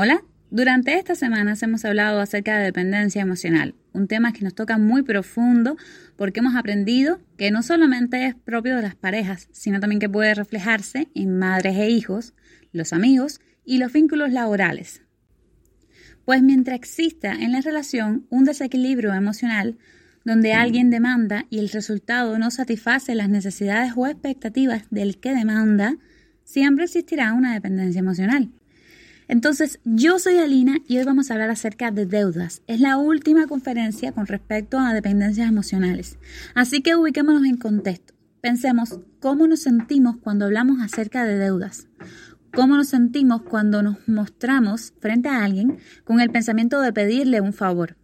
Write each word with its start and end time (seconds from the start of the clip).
Hola, 0.00 0.22
durante 0.52 0.94
estas 0.94 1.18
semanas 1.18 1.60
hemos 1.64 1.84
hablado 1.84 2.20
acerca 2.20 2.56
de 2.56 2.66
dependencia 2.66 3.20
emocional, 3.20 3.74
un 3.92 4.06
tema 4.06 4.32
que 4.32 4.44
nos 4.44 4.54
toca 4.54 4.78
muy 4.78 5.02
profundo 5.02 5.76
porque 6.14 6.38
hemos 6.38 6.54
aprendido 6.54 7.18
que 7.36 7.50
no 7.50 7.64
solamente 7.64 8.24
es 8.24 8.36
propio 8.36 8.76
de 8.76 8.82
las 8.82 8.94
parejas, 8.94 9.48
sino 9.50 9.80
también 9.80 9.98
que 9.98 10.08
puede 10.08 10.36
reflejarse 10.36 11.08
en 11.16 11.36
madres 11.36 11.74
e 11.78 11.90
hijos, 11.90 12.32
los 12.70 12.92
amigos 12.92 13.40
y 13.64 13.78
los 13.78 13.92
vínculos 13.92 14.30
laborales. 14.30 15.02
Pues 16.24 16.44
mientras 16.44 16.76
exista 16.76 17.32
en 17.32 17.50
la 17.50 17.60
relación 17.60 18.24
un 18.30 18.44
desequilibrio 18.44 19.12
emocional, 19.14 19.78
donde 20.24 20.52
alguien 20.52 20.90
demanda 20.90 21.46
y 21.50 21.58
el 21.58 21.70
resultado 21.70 22.38
no 22.38 22.52
satisface 22.52 23.16
las 23.16 23.30
necesidades 23.30 23.94
o 23.96 24.06
expectativas 24.06 24.84
del 24.90 25.18
que 25.18 25.34
demanda, 25.34 25.96
siempre 26.44 26.84
existirá 26.84 27.32
una 27.32 27.52
dependencia 27.52 27.98
emocional. 27.98 28.52
Entonces, 29.28 29.78
yo 29.84 30.18
soy 30.18 30.38
Alina 30.38 30.78
y 30.88 30.96
hoy 30.96 31.04
vamos 31.04 31.30
a 31.30 31.34
hablar 31.34 31.50
acerca 31.50 31.90
de 31.90 32.06
deudas. 32.06 32.62
Es 32.66 32.80
la 32.80 32.96
última 32.96 33.46
conferencia 33.46 34.12
con 34.12 34.26
respecto 34.26 34.78
a 34.78 34.94
dependencias 34.94 35.48
emocionales. 35.48 36.18
Así 36.54 36.80
que 36.80 36.96
ubiquémonos 36.96 37.44
en 37.44 37.58
contexto. 37.58 38.14
Pensemos 38.40 39.00
cómo 39.20 39.46
nos 39.46 39.60
sentimos 39.60 40.16
cuando 40.16 40.46
hablamos 40.46 40.80
acerca 40.80 41.26
de 41.26 41.36
deudas. 41.36 41.88
Cómo 42.54 42.76
nos 42.76 42.88
sentimos 42.88 43.42
cuando 43.42 43.82
nos 43.82 44.08
mostramos 44.08 44.94
frente 44.98 45.28
a 45.28 45.44
alguien 45.44 45.78
con 46.04 46.20
el 46.20 46.30
pensamiento 46.30 46.80
de 46.80 46.94
pedirle 46.94 47.42
un 47.42 47.52
favor. 47.52 47.96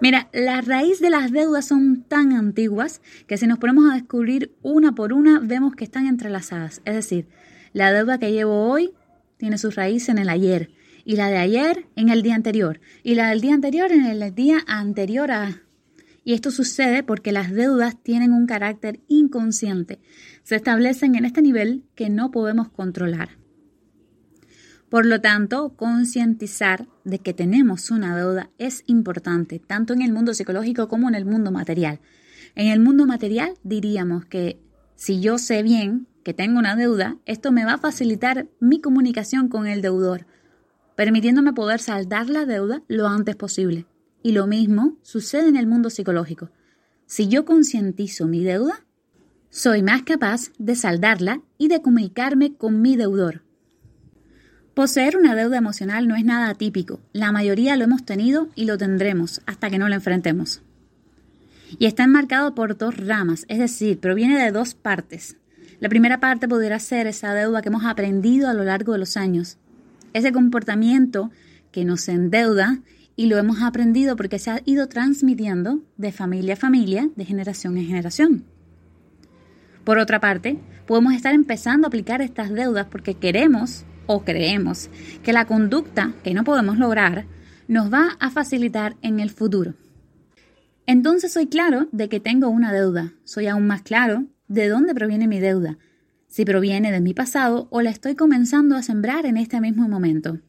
Mira, 0.00 0.28
la 0.32 0.60
raíz 0.60 1.00
de 1.00 1.10
las 1.10 1.32
deudas 1.32 1.66
son 1.66 2.04
tan 2.04 2.32
antiguas 2.32 3.00
que 3.26 3.36
si 3.36 3.48
nos 3.48 3.58
ponemos 3.58 3.90
a 3.90 3.94
descubrir 3.94 4.54
una 4.62 4.94
por 4.94 5.12
una 5.12 5.40
vemos 5.40 5.74
que 5.74 5.82
están 5.82 6.06
entrelazadas. 6.06 6.80
Es 6.84 6.94
decir, 6.94 7.26
la 7.72 7.92
deuda 7.92 8.18
que 8.18 8.30
llevo 8.30 8.70
hoy 8.70 8.92
tiene 9.38 9.56
su 9.56 9.70
raíz 9.70 10.08
en 10.10 10.18
el 10.18 10.28
ayer, 10.28 10.70
y 11.04 11.16
la 11.16 11.30
de 11.30 11.38
ayer 11.38 11.86
en 11.96 12.10
el 12.10 12.22
día 12.22 12.34
anterior, 12.34 12.80
y 13.02 13.14
la 13.14 13.30
del 13.30 13.40
día 13.40 13.54
anterior 13.54 13.90
en 13.92 14.04
el 14.04 14.34
día 14.34 14.58
anterior 14.66 15.30
a... 15.30 15.62
Y 16.22 16.34
esto 16.34 16.50
sucede 16.50 17.02
porque 17.02 17.32
las 17.32 17.50
deudas 17.50 17.96
tienen 18.02 18.32
un 18.32 18.46
carácter 18.46 19.00
inconsciente, 19.08 20.00
se 20.42 20.56
establecen 20.56 21.14
en 21.14 21.24
este 21.24 21.40
nivel 21.40 21.84
que 21.94 22.10
no 22.10 22.30
podemos 22.30 22.68
controlar. 22.68 23.38
Por 24.90 25.04
lo 25.04 25.20
tanto, 25.20 25.74
concientizar 25.76 26.88
de 27.04 27.18
que 27.18 27.34
tenemos 27.34 27.90
una 27.90 28.16
deuda 28.16 28.50
es 28.58 28.84
importante, 28.86 29.58
tanto 29.58 29.92
en 29.92 30.02
el 30.02 30.12
mundo 30.12 30.34
psicológico 30.34 30.88
como 30.88 31.08
en 31.08 31.14
el 31.14 31.26
mundo 31.26 31.50
material. 31.50 32.00
En 32.54 32.68
el 32.68 32.80
mundo 32.80 33.06
material 33.06 33.54
diríamos 33.62 34.24
que 34.24 34.58
si 34.96 35.20
yo 35.20 35.38
sé 35.38 35.62
bien 35.62 36.07
que 36.28 36.34
tengo 36.34 36.58
una 36.58 36.76
deuda, 36.76 37.16
esto 37.24 37.52
me 37.52 37.64
va 37.64 37.72
a 37.72 37.78
facilitar 37.78 38.48
mi 38.60 38.82
comunicación 38.82 39.48
con 39.48 39.66
el 39.66 39.80
deudor, 39.80 40.26
permitiéndome 40.94 41.54
poder 41.54 41.80
saldar 41.80 42.28
la 42.28 42.44
deuda 42.44 42.82
lo 42.86 43.08
antes 43.08 43.34
posible. 43.34 43.86
Y 44.22 44.32
lo 44.32 44.46
mismo 44.46 44.98
sucede 45.00 45.48
en 45.48 45.56
el 45.56 45.66
mundo 45.66 45.88
psicológico. 45.88 46.50
Si 47.06 47.28
yo 47.28 47.46
concientizo 47.46 48.26
mi 48.26 48.44
deuda, 48.44 48.84
soy 49.48 49.82
más 49.82 50.02
capaz 50.02 50.50
de 50.58 50.76
saldarla 50.76 51.40
y 51.56 51.68
de 51.68 51.80
comunicarme 51.80 52.52
con 52.52 52.82
mi 52.82 52.94
deudor. 52.94 53.42
Poseer 54.74 55.16
una 55.16 55.34
deuda 55.34 55.56
emocional 55.56 56.08
no 56.08 56.14
es 56.14 56.26
nada 56.26 56.50
atípico. 56.50 57.00
La 57.14 57.32
mayoría 57.32 57.74
lo 57.76 57.84
hemos 57.84 58.04
tenido 58.04 58.50
y 58.54 58.66
lo 58.66 58.76
tendremos 58.76 59.40
hasta 59.46 59.70
que 59.70 59.78
no 59.78 59.88
lo 59.88 59.94
enfrentemos. 59.94 60.60
Y 61.78 61.86
está 61.86 62.04
enmarcado 62.04 62.54
por 62.54 62.76
dos 62.76 62.98
ramas, 62.98 63.46
es 63.48 63.58
decir, 63.58 63.98
proviene 63.98 64.38
de 64.38 64.52
dos 64.52 64.74
partes. 64.74 65.38
La 65.80 65.88
primera 65.88 66.18
parte 66.18 66.48
podría 66.48 66.78
ser 66.80 67.06
esa 67.06 67.34
deuda 67.34 67.62
que 67.62 67.68
hemos 67.68 67.84
aprendido 67.84 68.48
a 68.48 68.54
lo 68.54 68.64
largo 68.64 68.92
de 68.92 68.98
los 68.98 69.16
años. 69.16 69.58
Ese 70.12 70.32
comportamiento 70.32 71.30
que 71.70 71.84
nos 71.84 72.08
endeuda 72.08 72.80
y 73.14 73.26
lo 73.26 73.38
hemos 73.38 73.62
aprendido 73.62 74.16
porque 74.16 74.38
se 74.38 74.50
ha 74.50 74.60
ido 74.64 74.88
transmitiendo 74.88 75.82
de 75.96 76.10
familia 76.10 76.54
a 76.54 76.56
familia, 76.56 77.08
de 77.14 77.24
generación 77.24 77.76
en 77.76 77.86
generación. 77.86 78.44
Por 79.84 79.98
otra 79.98 80.20
parte, 80.20 80.58
podemos 80.86 81.14
estar 81.14 81.32
empezando 81.32 81.86
a 81.86 81.88
aplicar 81.88 82.22
estas 82.22 82.52
deudas 82.52 82.86
porque 82.90 83.14
queremos 83.14 83.84
o 84.06 84.24
creemos 84.24 84.90
que 85.22 85.32
la 85.32 85.44
conducta 85.44 86.12
que 86.24 86.34
no 86.34 86.42
podemos 86.42 86.78
lograr 86.78 87.26
nos 87.68 87.92
va 87.92 88.16
a 88.18 88.30
facilitar 88.30 88.96
en 89.02 89.20
el 89.20 89.30
futuro. 89.30 89.74
Entonces 90.86 91.32
soy 91.32 91.46
claro 91.46 91.88
de 91.92 92.08
que 92.08 92.18
tengo 92.18 92.48
una 92.48 92.72
deuda. 92.72 93.12
Soy 93.24 93.46
aún 93.46 93.66
más 93.66 93.82
claro 93.82 94.26
de 94.48 94.68
dónde 94.68 94.94
proviene 94.94 95.28
mi 95.28 95.38
deuda, 95.38 95.78
si 96.26 96.44
proviene 96.44 96.90
de 96.90 97.00
mi 97.00 97.14
pasado 97.14 97.68
o 97.70 97.80
la 97.82 97.90
estoy 97.90 98.14
comenzando 98.14 98.76
a 98.76 98.82
sembrar 98.82 99.26
en 99.26 99.36
este 99.36 99.60
mismo 99.60 99.88
momento. 99.88 100.40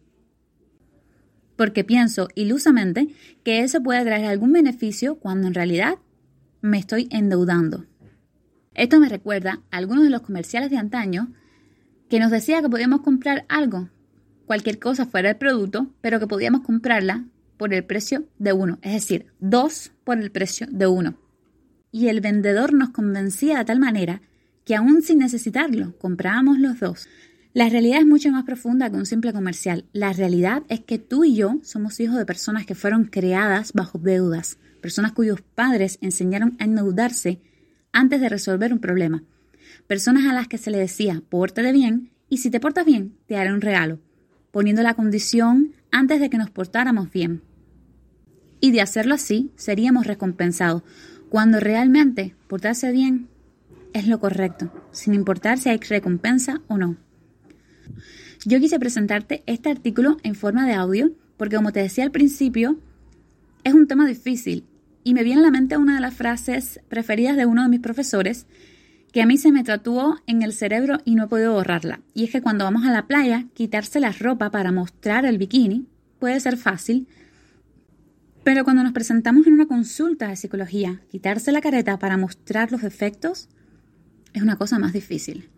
Porque 1.56 1.84
pienso 1.84 2.30
ilusamente 2.36 3.10
que 3.44 3.62
eso 3.62 3.84
puede 3.84 4.04
traer 4.04 4.26
algún 4.26 4.54
beneficio 4.54 5.16
cuando 5.20 5.48
en 5.48 5.54
realidad 5.54 5.96
me 6.62 6.78
estoy 6.78 7.08
endeudando. 7.12 7.86
Esto 8.74 9.00
me 9.00 9.10
recuerda 9.10 9.62
a 9.72 9.78
algunos 9.78 10.04
de 10.04 10.10
los 10.10 10.22
comerciales 10.22 10.70
de 10.70 10.78
antaño 10.78 11.34
que 12.10 12.20
nos 12.20 12.31
decía 12.31 12.62
que 12.62 12.70
podíamos 12.70 13.02
comprar 13.02 13.46
algo, 13.50 13.90
cualquier 14.46 14.80
cosa 14.80 15.06
fuera 15.06 15.30
el 15.30 15.38
producto, 15.38 15.94
pero 16.02 16.20
que 16.20 16.28
podíamos 16.28 16.62
comprarla 16.62 17.26
por 17.58 17.74
el 17.74 17.84
precio 17.84 18.26
de 18.38 18.54
uno, 18.54 18.80
es 18.81 18.94
decir, 18.94 19.28
dos 19.40 19.92
por 20.06 20.18
el 20.18 20.31
precio 20.31 20.68
de 20.72 20.88
uno 20.88 21.18
y 21.91 22.07
el 22.07 22.22
vendedor 22.22 22.73
nos 22.73 22.89
convencía 22.89 23.59
de 23.59 23.66
tal 23.66 23.79
manera 23.79 24.22
que 24.66 24.75
aún 24.75 25.01
sin 25.01 25.19
necesitarlo, 25.19 25.97
comprábamos 25.97 26.59
los 26.59 26.79
dos. 26.79 27.07
La 27.53 27.69
realidad 27.69 28.01
es 28.01 28.05
mucho 28.05 28.31
más 28.31 28.44
profunda 28.44 28.89
que 28.89 28.97
un 28.97 29.07
simple 29.07 29.33
comercial. 29.33 29.85
La 29.91 30.13
realidad 30.13 30.63
es 30.69 30.81
que 30.81 31.00
tú 31.00 31.23
y 31.23 31.35
yo 31.35 31.57
somos 31.63 32.00
hijos 32.00 32.17
de 32.17 32.25
personas 32.25 32.66
que 32.66 32.75
fueron 32.75 33.05
creadas 33.05 33.73
bajo 33.73 33.97
deudas, 33.97 34.59
personas 34.81 35.13
cuyos 35.13 35.41
padres 35.41 35.97
enseñaron 36.01 36.55
a 36.59 36.66
endeudarse 36.66 37.41
antes 37.91 38.21
de 38.21 38.29
resolver 38.29 38.71
un 38.71 38.79
problema, 38.79 39.23
personas 39.88 40.25
a 40.25 40.33
las 40.33 40.47
que 40.47 40.59
se 40.59 40.69
le 40.69 40.77
decía, 40.77 41.23
pórtate 41.27 41.71
bien 41.71 42.11
y 42.29 42.38
si 42.38 42.51
te 42.51 42.59
portas 42.59 42.85
bien, 42.85 43.16
te 43.25 43.38
haré 43.38 43.51
un 43.51 43.61
regalo, 43.61 44.00
poniendo 44.51 44.83
la 44.83 44.94
condición 44.94 45.73
antes 45.91 46.19
de 46.19 46.29
que 46.29 46.38
nos 46.38 46.51
portáramos 46.51 47.11
bien. 47.11 47.41
Y 48.61 48.71
de 48.71 48.81
hacerlo 48.81 49.16
así, 49.16 49.51
seríamos 49.56 50.06
recompensados, 50.06 50.83
cuando 51.29 51.59
realmente 51.59 52.35
portarse 52.47 52.91
bien 52.91 53.28
es 53.94 54.07
lo 54.07 54.19
correcto, 54.19 54.72
sin 54.91 55.13
importar 55.13 55.57
si 55.57 55.69
hay 55.69 55.78
recompensa 55.78 56.62
o 56.67 56.78
no. 56.78 56.97
Yo 58.45 58.59
quise 58.59 58.79
presentarte 58.79 59.44
este 59.45 59.69
artículo 59.69 60.18
en 60.23 60.35
forma 60.35 60.66
de 60.66 60.73
audio 60.73 61.12
porque 61.38 61.56
como 61.56 61.72
te 61.72 61.81
decía 61.81 62.03
al 62.03 62.12
principio, 62.12 62.79
es 63.63 63.73
un 63.73 63.88
tema 63.88 64.06
difícil 64.06 64.66
y 65.03 65.13
me 65.13 65.23
viene 65.23 65.41
a 65.41 65.45
la 65.45 65.51
mente 65.51 65.78
una 65.78 65.95
de 65.95 66.01
las 66.01 66.13
frases 66.13 66.79
preferidas 66.88 67.38
de 67.38 67.45
uno 67.45 67.63
de 67.63 67.69
mis 67.69 67.79
profesores 67.79 68.45
que 69.12 69.22
a 69.22 69.25
mí 69.25 69.38
se 69.38 69.51
me 69.51 69.63
tatuó 69.63 70.19
en 70.28 70.44
el 70.44 70.53
cerebro 70.53 71.00
y 71.03 71.16
no 71.16 71.25
he 71.25 71.28
podido 71.28 71.53
borrarla. 71.53 72.01
Y 72.13 72.25
es 72.25 72.31
que 72.31 72.41
cuando 72.41 72.66
vamos 72.66 72.85
a 72.85 72.91
la 72.91 73.07
playa, 73.07 73.45
quitarse 73.53 74.00
la 74.00 74.12
ropa 74.12 74.51
para 74.51 74.72
mostrar 74.72 75.25
el 75.25 75.38
bikini 75.38 75.88
puede 76.19 76.39
ser 76.39 76.57
fácil, 76.57 77.07
pero 78.50 78.64
cuando 78.64 78.82
nos 78.82 78.94
presentamos 78.94 79.46
en 79.46 79.54
una 79.54 79.68
consulta 79.68 80.28
de 80.28 80.36
psicología, 80.36 81.04
quitarse 81.12 81.52
la 81.52 81.62
careta 81.62 82.00
para 82.00 82.18
mostrar 82.18 82.72
los 82.72 82.82
defectos 82.82 83.48
es 84.34 84.42
una 84.42 84.56
cosa 84.56 84.80
más 84.80 84.92
difícil. 84.92 85.52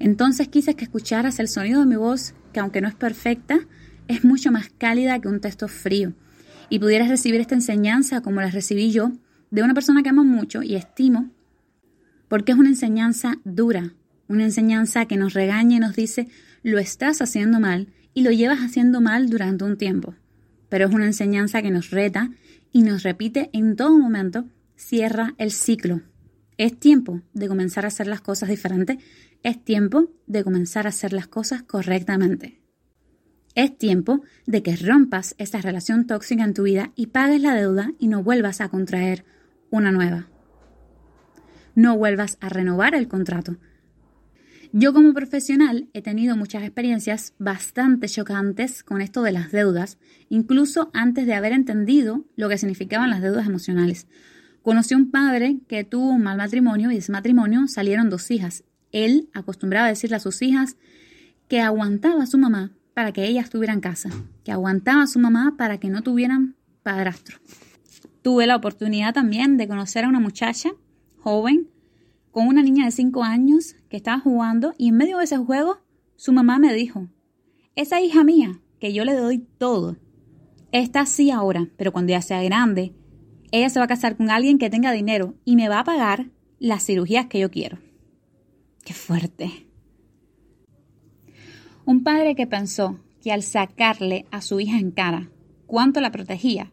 Entonces 0.00 0.48
quise 0.48 0.74
que 0.74 0.82
escucharas 0.82 1.38
el 1.38 1.46
sonido 1.46 1.78
de 1.78 1.86
mi 1.86 1.94
voz, 1.94 2.34
que 2.52 2.58
aunque 2.58 2.80
no 2.80 2.88
es 2.88 2.96
perfecta, 2.96 3.60
es 4.08 4.24
mucho 4.24 4.50
más 4.50 4.70
cálida 4.76 5.20
que 5.20 5.28
un 5.28 5.40
texto 5.40 5.68
frío, 5.68 6.14
y 6.68 6.80
pudieras 6.80 7.08
recibir 7.08 7.40
esta 7.40 7.54
enseñanza 7.54 8.22
como 8.22 8.40
la 8.40 8.50
recibí 8.50 8.90
yo, 8.90 9.12
de 9.52 9.62
una 9.62 9.72
persona 9.72 10.02
que 10.02 10.08
amo 10.08 10.24
mucho 10.24 10.64
y 10.64 10.74
estimo, 10.74 11.30
porque 12.26 12.50
es 12.50 12.58
una 12.58 12.70
enseñanza 12.70 13.36
dura, 13.44 13.94
una 14.26 14.42
enseñanza 14.42 15.06
que 15.06 15.16
nos 15.16 15.34
regaña 15.34 15.76
y 15.76 15.78
nos 15.78 15.94
dice, 15.94 16.26
lo 16.64 16.80
estás 16.80 17.22
haciendo 17.22 17.60
mal, 17.60 17.86
y 18.14 18.22
lo 18.22 18.32
llevas 18.32 18.58
haciendo 18.58 19.00
mal 19.00 19.30
durante 19.30 19.62
un 19.62 19.78
tiempo 19.78 20.16
pero 20.72 20.86
es 20.86 20.94
una 20.94 21.04
enseñanza 21.04 21.60
que 21.60 21.70
nos 21.70 21.90
reta 21.90 22.30
y 22.72 22.80
nos 22.80 23.02
repite 23.02 23.50
en 23.52 23.76
todo 23.76 23.98
momento, 23.98 24.46
cierra 24.74 25.34
el 25.36 25.50
ciclo. 25.50 26.00
Es 26.56 26.80
tiempo 26.80 27.20
de 27.34 27.46
comenzar 27.46 27.84
a 27.84 27.88
hacer 27.88 28.06
las 28.06 28.22
cosas 28.22 28.48
diferentes, 28.48 28.96
es 29.42 29.62
tiempo 29.62 30.08
de 30.26 30.42
comenzar 30.42 30.86
a 30.86 30.88
hacer 30.88 31.12
las 31.12 31.26
cosas 31.26 31.62
correctamente. 31.62 32.62
Es 33.54 33.76
tiempo 33.76 34.22
de 34.46 34.62
que 34.62 34.74
rompas 34.76 35.34
esa 35.36 35.60
relación 35.60 36.06
tóxica 36.06 36.42
en 36.42 36.54
tu 36.54 36.62
vida 36.62 36.90
y 36.96 37.08
pagues 37.08 37.42
la 37.42 37.54
deuda 37.54 37.92
y 37.98 38.08
no 38.08 38.22
vuelvas 38.22 38.62
a 38.62 38.70
contraer 38.70 39.26
una 39.68 39.92
nueva. 39.92 40.28
No 41.74 41.98
vuelvas 41.98 42.38
a 42.40 42.48
renovar 42.48 42.94
el 42.94 43.08
contrato, 43.08 43.58
yo 44.72 44.94
como 44.94 45.12
profesional 45.12 45.88
he 45.92 46.00
tenido 46.00 46.34
muchas 46.34 46.62
experiencias 46.62 47.34
bastante 47.38 48.08
chocantes 48.08 48.82
con 48.82 49.02
esto 49.02 49.22
de 49.22 49.32
las 49.32 49.52
deudas, 49.52 49.98
incluso 50.30 50.90
antes 50.94 51.26
de 51.26 51.34
haber 51.34 51.52
entendido 51.52 52.24
lo 52.36 52.48
que 52.48 52.56
significaban 52.56 53.10
las 53.10 53.20
deudas 53.20 53.46
emocionales. 53.46 54.06
Conocí 54.62 54.94
un 54.94 55.10
padre 55.10 55.58
que 55.68 55.84
tuvo 55.84 56.12
un 56.12 56.22
mal 56.22 56.38
matrimonio 56.38 56.90
y 56.90 56.94
de 56.94 57.00
ese 57.00 57.12
matrimonio 57.12 57.68
salieron 57.68 58.08
dos 58.08 58.30
hijas. 58.30 58.64
Él 58.92 59.28
acostumbraba 59.34 59.86
a 59.86 59.90
decirle 59.90 60.16
a 60.16 60.20
sus 60.20 60.40
hijas 60.40 60.76
que 61.48 61.60
aguantaba 61.60 62.22
a 62.22 62.26
su 62.26 62.38
mamá 62.38 62.72
para 62.94 63.12
que 63.12 63.26
ella 63.26 63.42
estuviera 63.42 63.74
en 63.74 63.80
casa, 63.80 64.08
que 64.42 64.52
aguantaba 64.52 65.02
a 65.02 65.06
su 65.06 65.18
mamá 65.18 65.54
para 65.58 65.78
que 65.78 65.90
no 65.90 66.02
tuvieran 66.02 66.56
padrastro. 66.82 67.38
Tuve 68.22 68.46
la 68.46 68.56
oportunidad 68.56 69.12
también 69.12 69.58
de 69.58 69.68
conocer 69.68 70.04
a 70.04 70.08
una 70.08 70.20
muchacha 70.20 70.70
joven 71.18 71.68
con 72.32 72.48
una 72.48 72.62
niña 72.62 72.86
de 72.86 72.90
5 72.90 73.22
años 73.22 73.76
que 73.88 73.98
estaba 73.98 74.18
jugando 74.18 74.74
y 74.78 74.88
en 74.88 74.96
medio 74.96 75.18
de 75.18 75.24
ese 75.24 75.36
juego 75.36 75.78
su 76.16 76.32
mamá 76.32 76.58
me 76.58 76.72
dijo, 76.72 77.08
esa 77.76 78.00
hija 78.00 78.24
mía, 78.24 78.60
que 78.80 78.92
yo 78.92 79.04
le 79.04 79.14
doy 79.14 79.38
todo, 79.58 79.98
está 80.72 81.02
así 81.02 81.30
ahora, 81.30 81.68
pero 81.76 81.92
cuando 81.92 82.10
ya 82.10 82.22
sea 82.22 82.42
grande, 82.42 82.94
ella 83.52 83.68
se 83.68 83.78
va 83.78 83.84
a 83.84 83.88
casar 83.88 84.16
con 84.16 84.30
alguien 84.30 84.58
que 84.58 84.70
tenga 84.70 84.92
dinero 84.92 85.34
y 85.44 85.56
me 85.56 85.68
va 85.68 85.80
a 85.80 85.84
pagar 85.84 86.30
las 86.58 86.84
cirugías 86.84 87.26
que 87.26 87.38
yo 87.38 87.50
quiero. 87.50 87.78
Qué 88.84 88.94
fuerte. 88.94 89.66
Un 91.84 92.02
padre 92.02 92.34
que 92.34 92.46
pensó 92.46 92.98
que 93.20 93.30
al 93.30 93.42
sacarle 93.42 94.26
a 94.30 94.40
su 94.40 94.58
hija 94.58 94.78
en 94.78 94.90
cara 94.90 95.30
cuánto 95.66 96.00
la 96.00 96.10
protegía, 96.10 96.72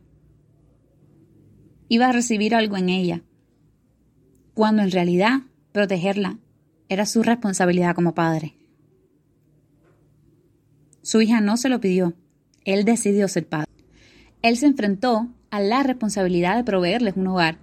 iba 1.89 2.07
a 2.07 2.11
recibir 2.11 2.55
algo 2.55 2.77
en 2.77 2.89
ella, 2.89 3.23
cuando 4.53 4.83
en 4.83 4.91
realidad 4.91 5.41
protegerla 5.71 6.39
era 6.89 7.05
su 7.05 7.23
responsabilidad 7.23 7.95
como 7.95 8.13
padre. 8.13 8.55
Su 11.01 11.21
hija 11.21 11.41
no 11.41 11.57
se 11.57 11.69
lo 11.69 11.79
pidió, 11.79 12.13
él 12.65 12.85
decidió 12.85 13.27
ser 13.27 13.47
padre. 13.47 13.71
Él 14.41 14.57
se 14.57 14.65
enfrentó 14.65 15.29
a 15.49 15.59
la 15.59 15.83
responsabilidad 15.83 16.55
de 16.55 16.63
proveerles 16.63 17.15
un 17.15 17.27
hogar 17.27 17.57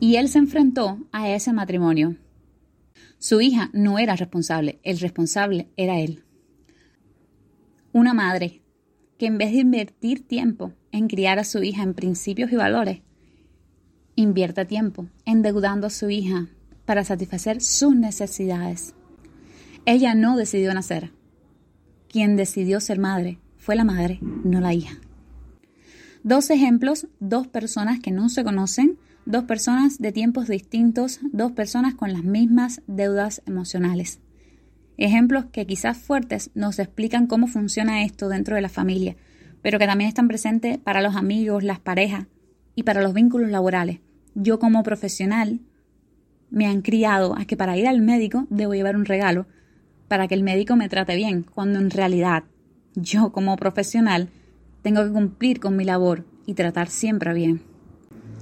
y 0.00 0.16
él 0.16 0.28
se 0.28 0.38
enfrentó 0.38 0.98
a 1.12 1.30
ese 1.30 1.52
matrimonio. 1.52 2.16
Su 3.18 3.40
hija 3.40 3.70
no 3.72 3.98
era 3.98 4.16
responsable, 4.16 4.78
el 4.82 4.98
responsable 4.98 5.68
era 5.76 6.00
él. 6.00 6.24
Una 7.92 8.12
madre 8.12 8.62
que 9.18 9.26
en 9.26 9.38
vez 9.38 9.52
de 9.52 9.58
invertir 9.58 10.26
tiempo 10.26 10.72
en 10.92 11.08
criar 11.08 11.38
a 11.38 11.44
su 11.44 11.62
hija 11.62 11.82
en 11.82 11.94
principios 11.94 12.52
y 12.52 12.56
valores, 12.56 13.00
invierta 14.14 14.66
tiempo 14.66 15.06
endeudando 15.24 15.86
a 15.86 15.90
su 15.90 16.10
hija 16.10 16.48
para 16.86 17.04
satisfacer 17.04 17.60
sus 17.60 17.94
necesidades. 17.94 18.94
Ella 19.84 20.14
no 20.14 20.36
decidió 20.36 20.72
nacer. 20.72 21.12
Quien 22.08 22.36
decidió 22.36 22.80
ser 22.80 22.98
madre 22.98 23.38
fue 23.58 23.76
la 23.76 23.84
madre, 23.84 24.18
no 24.22 24.60
la 24.60 24.72
hija. 24.72 24.96
Dos 26.22 26.50
ejemplos, 26.50 27.06
dos 27.20 27.46
personas 27.46 28.00
que 28.00 28.10
no 28.10 28.28
se 28.28 28.42
conocen, 28.42 28.98
dos 29.26 29.44
personas 29.44 29.98
de 29.98 30.12
tiempos 30.12 30.48
distintos, 30.48 31.20
dos 31.32 31.52
personas 31.52 31.94
con 31.94 32.12
las 32.12 32.24
mismas 32.24 32.80
deudas 32.86 33.42
emocionales. 33.46 34.20
Ejemplos 34.96 35.46
que 35.52 35.66
quizás 35.66 35.98
fuertes 35.98 36.50
nos 36.54 36.78
explican 36.78 37.26
cómo 37.26 37.48
funciona 37.48 38.02
esto 38.04 38.28
dentro 38.28 38.56
de 38.56 38.62
la 38.62 38.68
familia, 38.68 39.16
pero 39.62 39.78
que 39.78 39.86
también 39.86 40.08
están 40.08 40.28
presentes 40.28 40.78
para 40.78 41.02
los 41.02 41.16
amigos, 41.16 41.64
las 41.64 41.80
parejas 41.80 42.26
y 42.74 42.84
para 42.84 43.02
los 43.02 43.12
vínculos 43.12 43.50
laborales. 43.50 44.00
Yo 44.34 44.58
como 44.58 44.82
profesional 44.82 45.60
me 46.56 46.66
han 46.66 46.80
criado 46.80 47.36
a 47.36 47.44
que 47.44 47.54
para 47.54 47.76
ir 47.76 47.86
al 47.86 48.00
médico 48.00 48.46
debo 48.48 48.72
llevar 48.72 48.96
un 48.96 49.04
regalo 49.04 49.46
para 50.08 50.26
que 50.26 50.34
el 50.34 50.42
médico 50.42 50.74
me 50.74 50.88
trate 50.88 51.14
bien, 51.14 51.42
cuando 51.42 51.78
en 51.78 51.90
realidad 51.90 52.44
yo 52.94 53.30
como 53.30 53.56
profesional 53.56 54.30
tengo 54.80 55.04
que 55.04 55.12
cumplir 55.12 55.60
con 55.60 55.76
mi 55.76 55.84
labor 55.84 56.24
y 56.46 56.54
tratar 56.54 56.88
siempre 56.88 57.34
bien. 57.34 57.60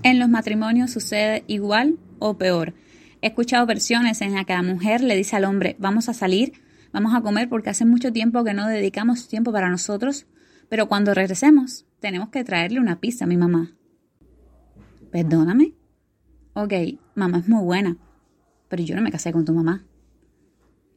En 0.04 0.20
los 0.20 0.28
matrimonios 0.28 0.92
sucede 0.92 1.42
igual 1.48 1.98
o 2.20 2.38
peor. 2.38 2.74
He 3.20 3.26
escuchado 3.26 3.66
versiones 3.66 4.20
en 4.20 4.34
las 4.34 4.46
que 4.46 4.52
la 4.52 4.62
mujer 4.62 5.00
le 5.00 5.16
dice 5.16 5.34
al 5.34 5.44
hombre, 5.44 5.74
vamos 5.80 6.08
a 6.08 6.14
salir, 6.14 6.52
vamos 6.92 7.16
a 7.16 7.20
comer 7.20 7.48
porque 7.48 7.70
hace 7.70 7.84
mucho 7.84 8.12
tiempo 8.12 8.44
que 8.44 8.54
no 8.54 8.68
dedicamos 8.68 9.26
tiempo 9.26 9.50
para 9.50 9.70
nosotros, 9.70 10.28
pero 10.68 10.86
cuando 10.86 11.14
regresemos 11.14 11.84
tenemos 11.98 12.28
que 12.28 12.44
traerle 12.44 12.78
una 12.78 13.00
pizza 13.00 13.24
a 13.24 13.28
mi 13.28 13.36
mamá. 13.36 13.72
Perdóname. 15.10 15.74
Ok, 16.52 16.72
mamá 17.14 17.38
es 17.38 17.48
muy 17.48 17.62
buena, 17.62 17.96
pero 18.68 18.82
yo 18.82 18.96
no 18.96 19.02
me 19.02 19.12
casé 19.12 19.32
con 19.32 19.44
tu 19.44 19.52
mamá. 19.52 19.84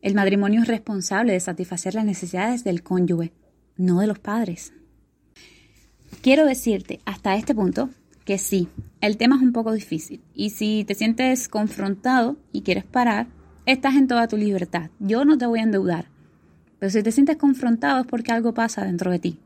El 0.02 0.16
matrimonio 0.16 0.62
es 0.62 0.68
responsable 0.68 1.34
de 1.34 1.40
satisfacer 1.40 1.96
las 1.96 2.06
necesidades 2.06 2.64
del 2.64 2.84
cónyuge, 2.84 3.34
no 3.78 4.00
de 4.00 4.08
los 4.08 4.20
padres. 4.20 4.74
Quiero 6.22 6.46
decirte 6.46 7.02
hasta 7.06 7.36
este 7.36 7.54
punto 7.54 7.90
que 8.26 8.38
sí, 8.38 8.68
el 9.02 9.18
tema 9.18 9.38
es 9.38 9.42
un 9.42 9.54
poco 9.54 9.72
difícil 9.72 10.22
y 10.34 10.50
si 10.52 10.84
te 10.86 10.96
sientes 10.96 11.48
confrontado 11.48 12.38
y 12.52 12.62
quieres 12.62 12.84
parar, 12.84 13.28
estás 13.66 13.96
en 13.96 14.08
toda 14.08 14.28
tu 14.28 14.38
libertad. 14.38 14.90
Yo 15.00 15.26
no 15.26 15.38
te 15.38 15.46
voy 15.46 15.60
a 15.60 15.64
endeudar, 15.64 16.08
pero 16.80 16.90
si 16.90 17.04
te 17.04 17.12
sientes 17.12 17.38
confrontado 17.38 18.02
es 18.02 18.08
porque 18.08 18.32
algo 18.32 18.54
pasa 18.54 18.86
dentro 18.86 19.12
de 19.12 19.20
ti. 19.20 19.40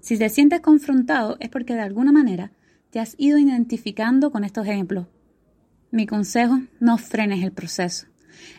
Si 0.00 0.18
te 0.18 0.28
sientes 0.28 0.60
confrontado 0.60 1.36
es 1.40 1.48
porque 1.48 1.74
de 1.74 1.80
alguna 1.80 2.12
manera 2.12 2.52
te 2.90 3.00
has 3.00 3.14
ido 3.18 3.38
identificando 3.38 4.30
con 4.30 4.44
estos 4.44 4.66
ejemplos. 4.66 5.06
Mi 5.90 6.06
consejo, 6.06 6.60
no 6.80 6.98
frenes 6.98 7.42
el 7.42 7.52
proceso. 7.52 8.06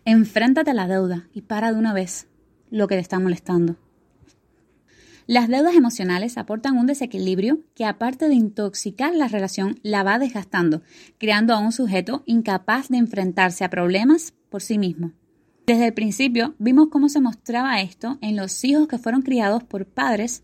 Enfréntate 0.03 0.71
a 0.71 0.73
la 0.73 0.87
deuda 0.87 1.27
y 1.31 1.41
para 1.41 1.71
de 1.71 1.77
una 1.77 1.93
vez 1.93 2.27
lo 2.71 2.87
que 2.87 2.95
te 2.95 3.01
está 3.01 3.19
molestando. 3.19 3.75
Las 5.27 5.47
deudas 5.47 5.75
emocionales 5.75 6.39
aportan 6.39 6.75
un 6.75 6.87
desequilibrio 6.87 7.59
que 7.75 7.85
aparte 7.85 8.29
de 8.29 8.33
intoxicar 8.33 9.13
la 9.13 9.27
relación, 9.27 9.79
la 9.83 10.01
va 10.01 10.17
desgastando, 10.17 10.81
creando 11.19 11.53
a 11.53 11.59
un 11.59 11.71
sujeto 11.71 12.23
incapaz 12.25 12.89
de 12.89 12.97
enfrentarse 12.97 13.63
a 13.63 13.69
problemas 13.69 14.33
por 14.49 14.63
sí 14.63 14.79
mismo. 14.79 15.11
Desde 15.67 15.85
el 15.85 15.93
principio 15.93 16.55
vimos 16.57 16.87
cómo 16.89 17.09
se 17.09 17.21
mostraba 17.21 17.79
esto 17.79 18.17
en 18.21 18.37
los 18.37 18.63
hijos 18.63 18.87
que 18.87 18.97
fueron 18.97 19.21
criados 19.21 19.63
por 19.63 19.85
padres 19.85 20.41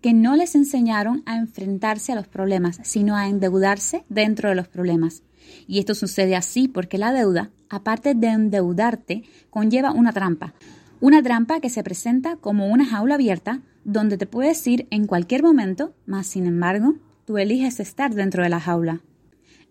que 0.00 0.14
no 0.14 0.34
les 0.34 0.54
enseñaron 0.54 1.22
a 1.26 1.36
enfrentarse 1.36 2.12
a 2.12 2.14
los 2.14 2.26
problemas, 2.26 2.80
sino 2.84 3.16
a 3.16 3.28
endeudarse 3.28 4.06
dentro 4.08 4.48
de 4.48 4.54
los 4.54 4.66
problemas. 4.66 5.24
Y 5.66 5.78
esto 5.78 5.94
sucede 5.94 6.36
así 6.36 6.68
porque 6.68 6.98
la 6.98 7.12
deuda, 7.12 7.50
aparte 7.68 8.14
de 8.14 8.28
endeudarte, 8.28 9.24
conlleva 9.50 9.92
una 9.92 10.12
trampa. 10.12 10.54
Una 11.00 11.22
trampa 11.22 11.60
que 11.60 11.70
se 11.70 11.82
presenta 11.82 12.36
como 12.36 12.68
una 12.68 12.84
jaula 12.84 13.14
abierta 13.14 13.62
donde 13.84 14.18
te 14.18 14.26
puedes 14.26 14.66
ir 14.66 14.86
en 14.90 15.06
cualquier 15.06 15.42
momento, 15.42 15.94
más 16.06 16.26
sin 16.26 16.46
embargo, 16.46 16.94
tú 17.24 17.38
eliges 17.38 17.80
estar 17.80 18.14
dentro 18.14 18.42
de 18.42 18.48
la 18.48 18.60
jaula. 18.60 19.00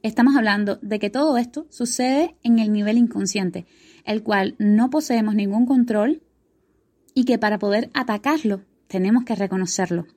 Estamos 0.01 0.36
hablando 0.36 0.77
de 0.81 0.98
que 0.98 1.10
todo 1.10 1.38
esto 1.38 1.68
sucede 1.69 2.36
en 2.44 2.60
el 2.60 2.71
nivel 2.71 2.98
inconsciente, 2.98 3.66
el 4.06 4.24
cual 4.24 4.56
no 4.57 4.89
poseemos 4.89 5.36
ningún 5.36 5.66
control 5.66 6.24
y 7.13 7.25
que 7.25 7.38
para 7.38 7.60
poder 7.60 7.89
atacarlo 7.94 8.62
tenemos 8.88 9.25
que 9.25 9.36
reconocerlo. 9.36 10.07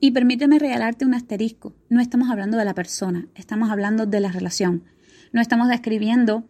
Y 0.00 0.12
permíteme 0.12 0.58
regalarte 0.58 1.04
un 1.04 1.12
asterisco. 1.12 1.76
No 1.90 2.00
estamos 2.00 2.30
hablando 2.30 2.56
de 2.56 2.64
la 2.64 2.74
persona, 2.74 3.28
estamos 3.34 3.70
hablando 3.70 4.06
de 4.06 4.20
la 4.20 4.32
relación. 4.32 4.84
No 5.32 5.42
estamos 5.42 5.68
describiendo 5.68 6.48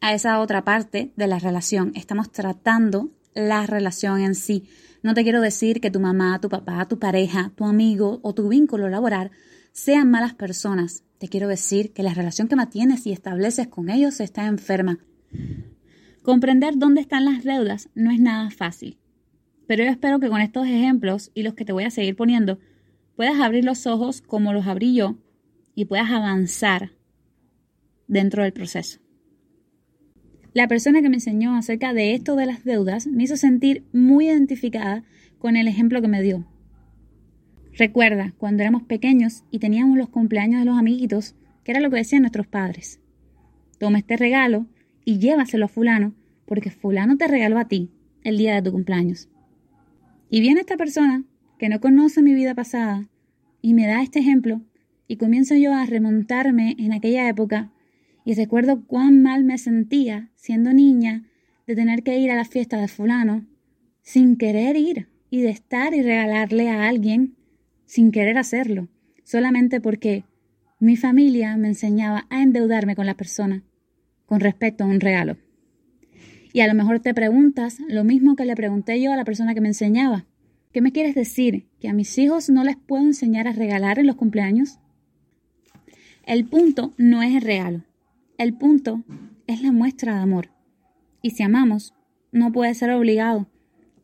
a 0.00 0.14
esa 0.14 0.40
otra 0.40 0.64
parte 0.64 1.12
de 1.14 1.26
la 1.26 1.38
relación, 1.38 1.92
estamos 1.94 2.32
tratando 2.32 3.10
la 3.34 3.66
relación 3.66 4.20
en 4.20 4.34
sí. 4.34 4.64
No 5.02 5.12
te 5.12 5.24
quiero 5.24 5.42
decir 5.42 5.82
que 5.82 5.90
tu 5.90 6.00
mamá, 6.00 6.40
tu 6.40 6.48
papá, 6.48 6.88
tu 6.88 6.98
pareja, 6.98 7.52
tu 7.54 7.66
amigo 7.66 8.18
o 8.22 8.34
tu 8.34 8.48
vínculo 8.48 8.88
laboral 8.88 9.30
sean 9.72 10.10
malas 10.10 10.34
personas. 10.34 11.04
Te 11.18 11.28
quiero 11.28 11.48
decir 11.48 11.92
que 11.92 12.02
la 12.02 12.14
relación 12.14 12.48
que 12.48 12.56
mantienes 12.56 13.06
y 13.06 13.12
estableces 13.12 13.68
con 13.68 13.90
ellos 13.90 14.20
está 14.20 14.46
enferma. 14.46 15.00
Comprender 16.22 16.78
dónde 16.78 17.02
están 17.02 17.26
las 17.26 17.44
deudas 17.44 17.90
no 17.94 18.10
es 18.10 18.20
nada 18.20 18.50
fácil. 18.50 18.98
Pero 19.66 19.84
yo 19.84 19.90
espero 19.90 20.18
que 20.18 20.28
con 20.28 20.40
estos 20.40 20.66
ejemplos 20.66 21.30
y 21.34 21.42
los 21.42 21.54
que 21.54 21.64
te 21.64 21.72
voy 21.72 21.84
a 21.84 21.90
seguir 21.90 22.16
poniendo, 22.16 22.58
puedas 23.20 23.40
abrir 23.40 23.66
los 23.66 23.86
ojos 23.86 24.22
como 24.22 24.54
los 24.54 24.66
abrí 24.66 24.94
yo 24.94 25.18
y 25.74 25.84
puedas 25.84 26.10
avanzar 26.10 26.92
dentro 28.08 28.44
del 28.44 28.54
proceso. 28.54 28.98
La 30.54 30.68
persona 30.68 31.02
que 31.02 31.10
me 31.10 31.16
enseñó 31.16 31.54
acerca 31.54 31.92
de 31.92 32.14
esto 32.14 32.34
de 32.34 32.46
las 32.46 32.64
deudas 32.64 33.06
me 33.06 33.24
hizo 33.24 33.36
sentir 33.36 33.84
muy 33.92 34.28
identificada 34.28 35.04
con 35.38 35.56
el 35.58 35.68
ejemplo 35.68 36.00
que 36.00 36.08
me 36.08 36.22
dio. 36.22 36.46
Recuerda 37.74 38.32
cuando 38.38 38.62
éramos 38.62 38.84
pequeños 38.84 39.44
y 39.50 39.58
teníamos 39.58 39.98
los 39.98 40.08
cumpleaños 40.08 40.60
de 40.60 40.64
los 40.64 40.78
amiguitos, 40.78 41.34
que 41.62 41.72
era 41.72 41.80
lo 41.80 41.90
que 41.90 41.98
decían 41.98 42.22
nuestros 42.22 42.46
padres. 42.46 43.00
Toma 43.78 43.98
este 43.98 44.16
regalo 44.16 44.64
y 45.04 45.18
llévaselo 45.18 45.66
a 45.66 45.68
fulano, 45.68 46.14
porque 46.46 46.70
fulano 46.70 47.18
te 47.18 47.28
regaló 47.28 47.58
a 47.58 47.68
ti 47.68 47.90
el 48.24 48.38
día 48.38 48.54
de 48.54 48.62
tu 48.62 48.72
cumpleaños. 48.72 49.28
Y 50.30 50.40
viene 50.40 50.60
esta 50.60 50.78
persona 50.78 51.22
que 51.60 51.68
no 51.68 51.78
conoce 51.78 52.22
mi 52.22 52.32
vida 52.32 52.54
pasada 52.54 53.06
y 53.60 53.74
me 53.74 53.86
da 53.86 54.02
este 54.02 54.18
ejemplo 54.18 54.62
y 55.06 55.16
comienzo 55.16 55.54
yo 55.56 55.74
a 55.74 55.84
remontarme 55.84 56.74
en 56.78 56.94
aquella 56.94 57.28
época 57.28 57.70
y 58.24 58.32
recuerdo 58.32 58.86
cuán 58.86 59.20
mal 59.20 59.44
me 59.44 59.58
sentía 59.58 60.30
siendo 60.36 60.72
niña 60.72 61.26
de 61.66 61.76
tener 61.76 62.02
que 62.02 62.18
ir 62.18 62.30
a 62.30 62.34
la 62.34 62.46
fiesta 62.46 62.80
de 62.80 62.88
fulano 62.88 63.46
sin 64.00 64.38
querer 64.38 64.74
ir 64.76 65.08
y 65.28 65.42
de 65.42 65.50
estar 65.50 65.92
y 65.92 66.00
regalarle 66.00 66.70
a 66.70 66.88
alguien 66.88 67.36
sin 67.84 68.10
querer 68.10 68.38
hacerlo, 68.38 68.88
solamente 69.22 69.82
porque 69.82 70.24
mi 70.78 70.96
familia 70.96 71.58
me 71.58 71.68
enseñaba 71.68 72.26
a 72.30 72.40
endeudarme 72.40 72.96
con 72.96 73.04
la 73.04 73.18
persona 73.18 73.64
con 74.24 74.40
respecto 74.40 74.84
a 74.84 74.86
un 74.86 75.00
regalo. 75.00 75.36
Y 76.54 76.60
a 76.60 76.68
lo 76.68 76.72
mejor 76.72 77.00
te 77.00 77.12
preguntas 77.12 77.80
lo 77.86 78.02
mismo 78.02 78.34
que 78.34 78.46
le 78.46 78.56
pregunté 78.56 78.98
yo 78.98 79.12
a 79.12 79.16
la 79.16 79.26
persona 79.26 79.52
que 79.52 79.60
me 79.60 79.68
enseñaba. 79.68 80.24
¿Qué 80.72 80.80
me 80.80 80.92
quieres 80.92 81.16
decir? 81.16 81.66
¿Que 81.80 81.88
a 81.88 81.92
mis 81.92 82.16
hijos 82.16 82.48
no 82.48 82.62
les 82.62 82.76
puedo 82.76 83.02
enseñar 83.02 83.48
a 83.48 83.52
regalar 83.52 83.98
en 83.98 84.06
los 84.06 84.14
cumpleaños? 84.14 84.78
El 86.24 86.44
punto 86.44 86.94
no 86.96 87.22
es 87.22 87.34
el 87.34 87.42
regalo. 87.42 87.82
El 88.38 88.54
punto 88.54 89.02
es 89.48 89.62
la 89.62 89.72
muestra 89.72 90.14
de 90.14 90.20
amor. 90.20 90.50
Y 91.22 91.30
si 91.30 91.42
amamos, 91.42 91.92
no 92.30 92.52
puede 92.52 92.72
ser 92.74 92.90
obligado. 92.92 93.48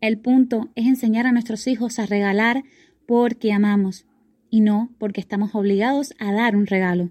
El 0.00 0.18
punto 0.18 0.68
es 0.74 0.86
enseñar 0.86 1.28
a 1.28 1.32
nuestros 1.32 1.68
hijos 1.68 2.00
a 2.00 2.06
regalar 2.06 2.64
porque 3.06 3.52
amamos 3.52 4.04
y 4.50 4.60
no 4.60 4.90
porque 4.98 5.20
estamos 5.20 5.54
obligados 5.54 6.14
a 6.18 6.32
dar 6.32 6.56
un 6.56 6.66
regalo. 6.66 7.10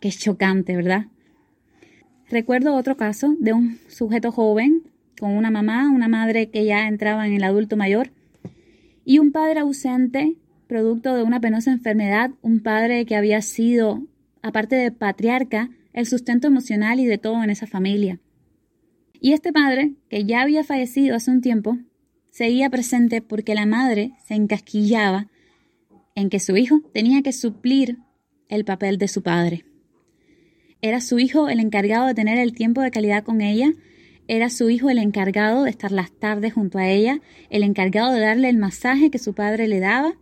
Qué 0.00 0.10
chocante, 0.10 0.74
¿verdad? 0.74 1.06
Recuerdo 2.28 2.74
otro 2.74 2.96
caso 2.96 3.36
de 3.38 3.52
un 3.52 3.78
sujeto 3.86 4.32
joven 4.32 4.82
con 5.16 5.30
una 5.30 5.52
mamá, 5.52 5.88
una 5.90 6.08
madre 6.08 6.50
que 6.50 6.64
ya 6.64 6.88
entraba 6.88 7.28
en 7.28 7.34
el 7.34 7.44
adulto 7.44 7.76
mayor 7.76 8.10
y 9.10 9.18
un 9.18 9.32
padre 9.32 9.58
ausente, 9.58 10.36
producto 10.68 11.16
de 11.16 11.24
una 11.24 11.40
penosa 11.40 11.72
enfermedad, 11.72 12.30
un 12.42 12.60
padre 12.60 13.06
que 13.06 13.16
había 13.16 13.42
sido, 13.42 14.04
aparte 14.40 14.76
de 14.76 14.92
patriarca, 14.92 15.68
el 15.92 16.06
sustento 16.06 16.46
emocional 16.46 17.00
y 17.00 17.06
de 17.06 17.18
todo 17.18 17.42
en 17.42 17.50
esa 17.50 17.66
familia. 17.66 18.20
Y 19.20 19.32
este 19.32 19.52
padre, 19.52 19.94
que 20.08 20.26
ya 20.26 20.42
había 20.42 20.62
fallecido 20.62 21.16
hace 21.16 21.32
un 21.32 21.40
tiempo, 21.40 21.76
seguía 22.30 22.70
presente 22.70 23.20
porque 23.20 23.56
la 23.56 23.66
madre 23.66 24.12
se 24.28 24.34
encasquillaba 24.34 25.26
en 26.14 26.30
que 26.30 26.38
su 26.38 26.56
hijo 26.56 26.80
tenía 26.94 27.20
que 27.22 27.32
suplir 27.32 27.98
el 28.48 28.64
papel 28.64 28.96
de 28.96 29.08
su 29.08 29.24
padre. 29.24 29.64
Era 30.82 31.00
su 31.00 31.18
hijo 31.18 31.48
el 31.48 31.58
encargado 31.58 32.06
de 32.06 32.14
tener 32.14 32.38
el 32.38 32.52
tiempo 32.52 32.80
de 32.80 32.92
calidad 32.92 33.24
con 33.24 33.40
ella, 33.40 33.72
era 34.32 34.48
su 34.48 34.70
hijo 34.70 34.90
el 34.90 34.98
encargado 34.98 35.64
de 35.64 35.70
estar 35.70 35.90
las 35.90 36.12
tardes 36.12 36.52
junto 36.52 36.78
a 36.78 36.86
ella, 36.86 37.20
el 37.50 37.64
encargado 37.64 38.12
de 38.12 38.20
darle 38.20 38.48
el 38.48 38.58
masaje 38.58 39.10
que 39.10 39.18
su 39.18 39.34
padre 39.34 39.66
le 39.66 39.80
daba, 39.80 40.14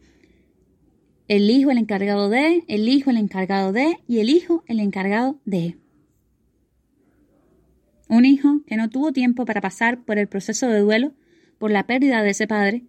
el 1.28 1.50
hijo 1.50 1.70
el 1.70 1.76
encargado 1.76 2.30
de, 2.30 2.64
el 2.68 2.88
hijo 2.88 3.10
el 3.10 3.18
encargado 3.18 3.70
de 3.70 3.98
y 4.08 4.20
el 4.20 4.30
hijo 4.30 4.64
el 4.66 4.80
encargado 4.80 5.38
de. 5.44 5.76
Un 8.08 8.24
hijo 8.24 8.62
que 8.66 8.78
no 8.78 8.88
tuvo 8.88 9.12
tiempo 9.12 9.44
para 9.44 9.60
pasar 9.60 10.02
por 10.06 10.16
el 10.16 10.26
proceso 10.26 10.68
de 10.68 10.80
duelo 10.80 11.12
por 11.58 11.70
la 11.70 11.86
pérdida 11.86 12.22
de 12.22 12.30
ese 12.30 12.46
padre 12.46 12.84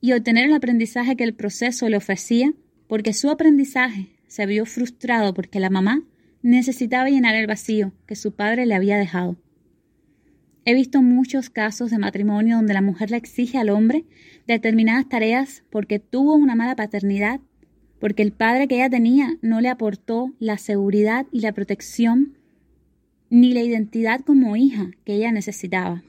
y 0.00 0.10
obtener 0.10 0.46
el 0.46 0.54
aprendizaje 0.54 1.14
que 1.14 1.22
el 1.22 1.34
proceso 1.34 1.88
le 1.88 1.98
ofrecía 1.98 2.52
porque 2.88 3.12
su 3.12 3.30
aprendizaje 3.30 4.08
se 4.26 4.44
vio 4.46 4.66
frustrado 4.66 5.34
porque 5.34 5.60
la 5.60 5.70
mamá 5.70 6.02
necesitaba 6.42 7.10
llenar 7.10 7.36
el 7.36 7.46
vacío 7.46 7.92
que 8.06 8.16
su 8.16 8.32
padre 8.32 8.66
le 8.66 8.74
había 8.74 8.98
dejado. 8.98 9.36
He 10.68 10.74
visto 10.74 11.00
muchos 11.00 11.48
casos 11.48 11.90
de 11.90 11.96
matrimonio 11.96 12.56
donde 12.56 12.74
la 12.74 12.82
mujer 12.82 13.10
le 13.10 13.16
exige 13.16 13.56
al 13.56 13.70
hombre 13.70 14.04
determinadas 14.46 15.08
tareas 15.08 15.64
porque 15.70 15.98
tuvo 15.98 16.34
una 16.34 16.56
mala 16.56 16.76
paternidad, 16.76 17.40
porque 17.98 18.22
el 18.22 18.32
padre 18.32 18.68
que 18.68 18.74
ella 18.74 18.90
tenía 18.90 19.38
no 19.40 19.62
le 19.62 19.70
aportó 19.70 20.34
la 20.38 20.58
seguridad 20.58 21.24
y 21.32 21.40
la 21.40 21.52
protección 21.52 22.36
ni 23.30 23.54
la 23.54 23.62
identidad 23.62 24.20
como 24.20 24.56
hija 24.56 24.90
que 25.06 25.14
ella 25.14 25.32
necesitaba. 25.32 26.02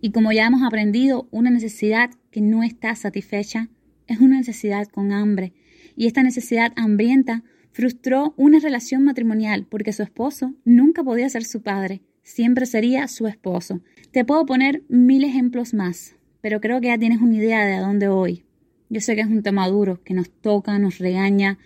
Y 0.00 0.12
como 0.12 0.30
ya 0.30 0.46
hemos 0.46 0.62
aprendido, 0.62 1.26
una 1.32 1.50
necesidad 1.50 2.10
que 2.30 2.42
no 2.42 2.62
está 2.62 2.94
satisfecha 2.94 3.70
es 4.06 4.20
una 4.20 4.36
necesidad 4.36 4.86
con 4.86 5.10
hambre. 5.10 5.52
Y 5.96 6.06
esta 6.06 6.22
necesidad 6.22 6.72
hambrienta 6.76 7.42
frustró 7.72 8.34
una 8.36 8.60
relación 8.60 9.02
matrimonial 9.02 9.66
porque 9.68 9.92
su 9.92 10.04
esposo 10.04 10.54
nunca 10.64 11.02
podía 11.02 11.28
ser 11.28 11.42
su 11.42 11.62
padre, 11.62 12.02
siempre 12.28 12.66
sería 12.66 13.08
su 13.08 13.26
esposo. 13.26 13.80
Te 14.12 14.24
puedo 14.24 14.44
poner 14.44 14.82
mil 14.88 15.24
ejemplos 15.24 15.72
más, 15.72 16.14
pero 16.40 16.60
creo 16.60 16.80
que 16.80 16.88
ya 16.88 16.98
tienes 16.98 17.20
una 17.20 17.36
idea 17.36 17.64
de 17.64 17.74
a 17.74 17.80
dónde 17.80 18.08
voy. 18.08 18.44
Yo 18.90 19.00
sé 19.00 19.14
que 19.14 19.22
es 19.22 19.26
un 19.26 19.42
tema 19.42 19.66
duro, 19.68 20.02
que 20.02 20.14
nos 20.14 20.30
toca, 20.30 20.78
nos 20.78 20.98
regaña 20.98 21.58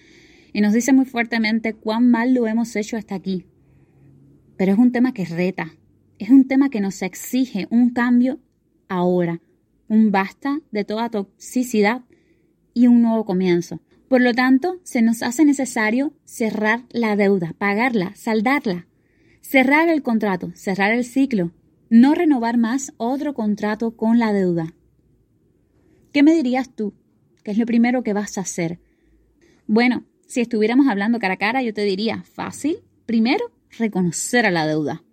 y 0.52 0.60
nos 0.60 0.72
dice 0.72 0.92
muy 0.92 1.04
fuertemente 1.04 1.74
cuán 1.74 2.10
mal 2.10 2.32
lo 2.32 2.46
hemos 2.46 2.74
hecho 2.76 2.96
hasta 2.96 3.16
aquí. 3.16 3.44
Pero 4.56 4.72
es 4.72 4.78
un 4.78 4.92
tema 4.92 5.12
que 5.12 5.24
reta, 5.24 5.74
es 6.18 6.30
un 6.30 6.46
tema 6.46 6.70
que 6.70 6.80
nos 6.80 7.02
exige 7.02 7.66
un 7.70 7.90
cambio 7.90 8.38
ahora, 8.88 9.40
un 9.88 10.12
basta 10.12 10.60
de 10.70 10.84
toda 10.84 11.10
toxicidad 11.10 12.02
y 12.72 12.86
un 12.86 13.02
nuevo 13.02 13.24
comienzo. 13.24 13.80
Por 14.08 14.20
lo 14.20 14.32
tanto, 14.32 14.80
se 14.84 15.02
nos 15.02 15.22
hace 15.22 15.44
necesario 15.44 16.12
cerrar 16.24 16.84
la 16.90 17.16
deuda, 17.16 17.54
pagarla, 17.58 18.12
saldarla, 18.14 18.86
cerrar 19.42 19.90
el 19.90 20.02
contrato, 20.02 20.50
cerrar 20.54 20.92
el 20.92 21.04
ciclo, 21.04 21.52
no 21.90 22.14
renovar 22.14 22.56
más 22.56 22.94
otro 22.96 23.34
contrato 23.34 23.94
con 23.94 24.18
la 24.18 24.32
deuda. 24.32 24.74
¿Qué 26.14 26.22
me 26.22 26.34
dirías 26.34 26.74
tú? 26.74 26.94
¿Qué 27.44 27.50
es 27.50 27.58
lo 27.58 27.66
primero 27.66 28.02
que 28.02 28.14
vas 28.14 28.38
a 28.38 28.40
hacer? 28.40 28.80
Bueno, 29.66 30.06
si 30.26 30.40
estuviéramos 30.40 30.88
hablando 30.88 31.18
cara 31.18 31.34
a 31.34 31.38
cara, 31.38 31.62
yo 31.62 31.74
te 31.74 31.84
diría, 31.84 32.24
fácil, 32.24 32.78
primero, 33.04 33.52
reconocer 33.78 34.46
a 34.46 34.50
la 34.50 34.66
deuda 34.66 35.04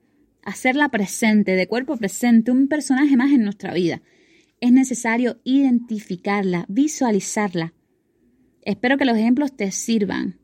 hacerla 0.50 0.90
presente, 0.90 1.56
de 1.56 1.68
cuerpo 1.68 1.96
presente, 1.98 2.52
un 2.52 2.68
personaje 2.68 3.16
más 3.16 3.32
en 3.32 3.44
nuestra 3.44 3.74
vida. 3.74 4.02
Es 4.60 4.72
necesario 4.72 5.40
identificarla, 5.44 6.66
visualizarla. 6.68 7.74
Espero 8.64 8.98
que 8.98 9.06
los 9.06 9.18
ejemplos 9.18 9.56
te 9.56 9.72
sirvan, 9.72 10.39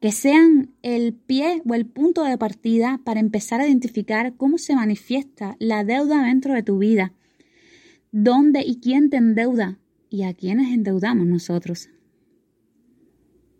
que 0.00 0.12
sean 0.12 0.70
el 0.82 1.12
pie 1.12 1.62
o 1.68 1.74
el 1.74 1.86
punto 1.86 2.24
de 2.24 2.38
partida 2.38 3.00
para 3.04 3.20
empezar 3.20 3.60
a 3.60 3.66
identificar 3.66 4.34
cómo 4.36 4.56
se 4.56 4.74
manifiesta 4.74 5.56
la 5.58 5.84
deuda 5.84 6.24
dentro 6.24 6.54
de 6.54 6.62
tu 6.62 6.78
vida, 6.78 7.12
dónde 8.10 8.62
y 8.66 8.80
quién 8.80 9.10
te 9.10 9.18
endeuda 9.18 9.78
y 10.08 10.22
a 10.22 10.32
quiénes 10.32 10.72
endeudamos 10.72 11.26
nosotros. 11.26 11.90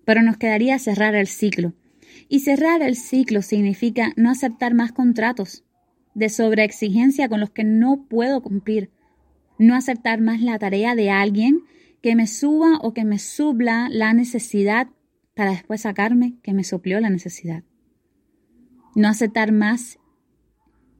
Pero 0.07 0.23
nos 0.23 0.39
quedaría 0.39 0.79
cerrar 0.79 1.15
el 1.15 1.27
ciclo, 1.27 1.75
y 2.29 2.41
cerrar 2.41 2.83
el 2.83 2.97
ciclo 2.97 3.43
significa 3.43 4.13
no 4.17 4.31
aceptar 4.31 4.75
más 4.75 4.93
contratos 4.93 5.65
de 6.15 6.29
sobreexigencia 6.29 7.29
con 7.29 7.41
los 7.41 7.51
que 7.51 7.65
no 7.65 8.07
puedo 8.09 8.43
cumplir, 8.43 8.91
no 9.59 9.75
aceptar 9.77 10.21
más 10.21 10.41
la 10.41 10.59
tarea 10.59 10.95
de 10.95 11.11
alguien 11.11 11.61
que 12.03 12.17
me 12.17 12.27
suba 12.27 12.79
o 12.81 12.95
que 12.95 13.05
me 13.05 13.19
subla 13.19 13.89
la 13.91 14.15
necesidad 14.15 14.89
para 15.41 15.53
después 15.53 15.81
sacarme 15.81 16.35
que 16.43 16.53
me 16.53 16.65
suplió 16.65 17.01
la 17.01 17.09
necesidad. 17.09 17.65
No 18.95 19.09
aceptar 19.09 19.53
más, 19.53 19.99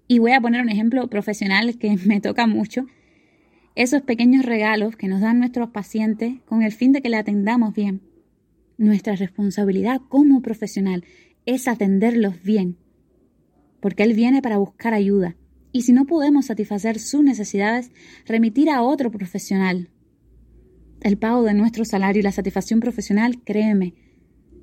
y 0.09 0.19
voy 0.19 0.33
a 0.33 0.41
poner 0.41 0.63
un 0.63 0.71
ejemplo 0.71 1.11
profesional 1.11 1.77
que 1.77 1.95
me 2.07 2.23
toca 2.23 2.47
mucho, 2.47 2.87
esos 3.75 4.01
pequeños 4.01 4.47
regalos 4.47 4.97
que 4.97 5.09
nos 5.09 5.21
dan 5.21 5.41
nuestros 5.41 5.69
pacientes 5.69 6.41
con 6.47 6.63
el 6.63 6.73
fin 6.73 6.93
de 6.93 7.03
que 7.03 7.11
le 7.11 7.19
atendamos 7.19 7.75
bien 7.75 8.01
nuestra 8.79 9.15
responsabilidad 9.15 10.01
como 10.09 10.41
profesional 10.41 11.05
es 11.45 11.69
atenderlos 11.69 12.43
bien, 12.43 12.79
porque 13.81 14.05
Él 14.05 14.15
viene 14.15 14.41
para 14.41 14.57
buscar 14.57 14.95
ayuda. 14.95 15.37
Y 15.71 15.83
si 15.83 15.93
no 15.93 16.07
podemos 16.07 16.47
satisfacer 16.47 16.99
sus 16.99 17.23
necesidades, 17.23 17.91
remitir 18.25 18.71
a 18.71 18.81
otro 18.81 19.11
profesional. 19.11 19.91
El 21.03 21.19
pago 21.19 21.43
de 21.43 21.53
nuestro 21.53 21.85
salario 21.85 22.21
y 22.21 22.23
la 22.23 22.33
satisfacción 22.33 22.81
profesional, 22.81 23.43
créeme, 23.45 23.93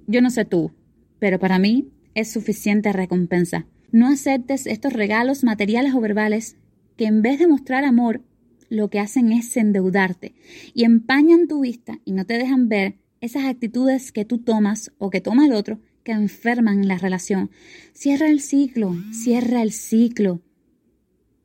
yo 0.08 0.22
no 0.22 0.30
sé 0.30 0.46
tú, 0.46 0.72
pero 1.20 1.40
para 1.40 1.60
mí 1.60 1.90
es 2.16 2.32
suficiente 2.32 2.92
recompensa. 2.94 3.68
No 3.92 4.08
aceptes 4.08 4.66
estos 4.66 4.94
regalos 4.94 5.44
materiales 5.44 5.94
o 5.94 6.02
verbales 6.02 6.58
que 6.96 7.06
en 7.06 7.22
vez 7.22 7.40
de 7.40 7.48
mostrar 7.48 7.84
amor, 7.84 8.22
lo 8.70 8.90
que 8.90 9.00
hacen 9.00 9.32
es 9.32 9.56
endeudarte 9.56 10.34
y 10.74 10.84
empañan 10.84 11.48
tu 11.48 11.62
vista 11.62 12.00
y 12.04 12.12
no 12.12 12.26
te 12.26 12.38
dejan 12.38 12.68
ver 12.68 12.98
esas 13.22 13.46
actitudes 13.46 14.12
que 14.12 14.26
tú 14.26 14.40
tomas 14.40 14.92
o 14.98 15.10
que 15.10 15.22
toma 15.22 15.46
el 15.46 15.54
otro 15.54 15.80
que 16.04 16.14
enferman 16.14 16.88
la 16.88 16.98
relación. 16.98 17.52
Cierra 17.94 18.30
el 18.30 18.40
ciclo, 18.40 18.96
cierra 19.12 19.62
el 19.62 19.74
ciclo. 19.74 20.42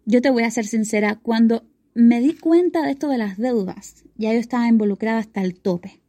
Yo 0.04 0.22
te 0.22 0.30
voy 0.30 0.44
a 0.44 0.50
ser 0.50 0.66
sincera, 0.66 1.16
cuando 1.16 1.64
me 1.94 2.20
di 2.20 2.34
cuenta 2.34 2.82
de 2.82 2.92
esto 2.92 3.08
de 3.08 3.18
las 3.18 3.38
deudas, 3.38 4.04
ya 4.16 4.32
yo 4.32 4.38
estaba 4.38 4.68
involucrada 4.68 5.18
hasta 5.18 5.42
el 5.42 5.56
tope. 5.56 6.01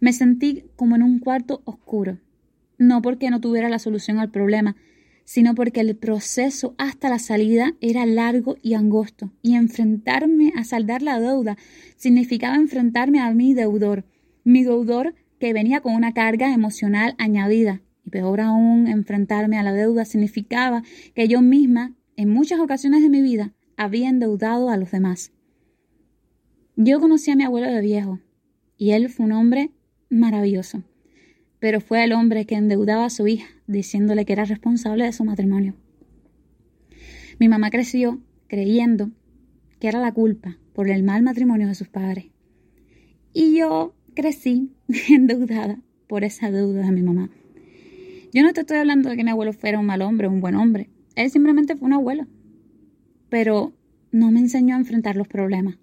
Me 0.00 0.12
sentí 0.12 0.64
como 0.76 0.96
en 0.96 1.02
un 1.02 1.18
cuarto 1.18 1.62
oscuro, 1.64 2.18
no 2.78 3.02
porque 3.02 3.30
no 3.30 3.40
tuviera 3.40 3.68
la 3.68 3.78
solución 3.78 4.18
al 4.18 4.30
problema, 4.30 4.76
sino 5.24 5.54
porque 5.54 5.80
el 5.80 5.94
proceso 5.94 6.74
hasta 6.78 7.08
la 7.10 7.18
salida 7.18 7.74
era 7.80 8.06
largo 8.06 8.56
y 8.62 8.74
angosto, 8.74 9.30
y 9.42 9.54
enfrentarme 9.54 10.52
a 10.56 10.64
saldar 10.64 11.02
la 11.02 11.20
deuda 11.20 11.56
significaba 11.96 12.56
enfrentarme 12.56 13.20
a 13.20 13.32
mi 13.32 13.54
deudor, 13.54 14.04
mi 14.42 14.64
deudor 14.64 15.14
que 15.38 15.52
venía 15.52 15.80
con 15.80 15.94
una 15.94 16.12
carga 16.14 16.52
emocional 16.52 17.14
añadida. 17.18 17.80
Y 18.04 18.10
peor 18.10 18.40
aún, 18.40 18.88
enfrentarme 18.88 19.58
a 19.58 19.62
la 19.62 19.72
deuda 19.72 20.04
significaba 20.04 20.82
que 21.14 21.28
yo 21.28 21.42
misma, 21.42 21.94
en 22.16 22.28
muchas 22.30 22.58
ocasiones 22.58 23.02
de 23.02 23.08
mi 23.08 23.22
vida, 23.22 23.52
había 23.76 24.08
endeudado 24.08 24.68
a 24.68 24.76
los 24.76 24.90
demás. 24.90 25.32
Yo 26.76 26.98
conocí 27.00 27.30
a 27.30 27.36
mi 27.36 27.44
abuelo 27.44 27.70
de 27.70 27.80
viejo, 27.82 28.18
y 28.76 28.92
él 28.92 29.10
fue 29.10 29.26
un 29.26 29.32
hombre 29.32 29.70
maravilloso, 30.10 30.82
pero 31.58 31.80
fue 31.80 32.04
el 32.04 32.12
hombre 32.12 32.44
que 32.44 32.56
endeudaba 32.56 33.06
a 33.06 33.10
su 33.10 33.26
hija, 33.26 33.48
diciéndole 33.66 34.24
que 34.24 34.32
era 34.32 34.44
responsable 34.44 35.04
de 35.04 35.12
su 35.12 35.24
matrimonio. 35.24 35.74
Mi 37.38 37.48
mamá 37.48 37.70
creció 37.70 38.20
creyendo 38.48 39.10
que 39.78 39.88
era 39.88 40.00
la 40.00 40.12
culpa 40.12 40.58
por 40.74 40.90
el 40.90 41.02
mal 41.02 41.22
matrimonio 41.22 41.68
de 41.68 41.74
sus 41.74 41.88
padres. 41.88 42.26
Y 43.32 43.56
yo 43.56 43.94
crecí 44.14 44.72
endeudada 45.08 45.80
por 46.06 46.24
esa 46.24 46.50
deuda 46.50 46.82
de 46.82 46.92
mi 46.92 47.02
mamá. 47.02 47.30
Yo 48.32 48.42
no 48.42 48.52
te 48.52 48.60
estoy 48.60 48.76
hablando 48.76 49.08
de 49.08 49.16
que 49.16 49.24
mi 49.24 49.30
abuelo 49.30 49.52
fuera 49.52 49.78
un 49.78 49.86
mal 49.86 50.02
hombre 50.02 50.26
o 50.26 50.30
un 50.30 50.40
buen 50.40 50.54
hombre. 50.54 50.90
Él 51.16 51.30
simplemente 51.30 51.76
fue 51.76 51.86
un 51.86 51.94
abuelo. 51.94 52.26
Pero 53.28 53.72
no 54.12 54.30
me 54.30 54.40
enseñó 54.40 54.74
a 54.74 54.78
enfrentar 54.78 55.16
los 55.16 55.28
problemas. 55.28 55.78